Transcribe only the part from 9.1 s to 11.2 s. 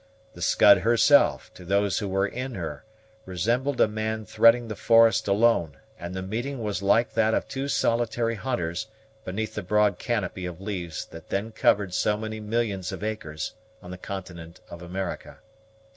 beneath the broad canopy of leaves